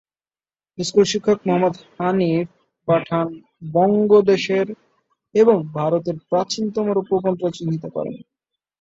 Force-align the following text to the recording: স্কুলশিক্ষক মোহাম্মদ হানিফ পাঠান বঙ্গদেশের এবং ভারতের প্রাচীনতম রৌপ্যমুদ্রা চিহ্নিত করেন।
স্কুলশিক্ষক 0.77 1.37
মোহাম্মদ 1.45 1.75
হানিফ 1.95 2.47
পাঠান 2.87 3.27
বঙ্গদেশের 3.71 4.67
এবং 5.35 5.57
ভারতের 5.73 6.17
প্রাচীনতম 6.29 6.85
রৌপ্যমুদ্রা 6.89 7.49
চিহ্নিত 7.57 7.83
করেন। 7.95 8.15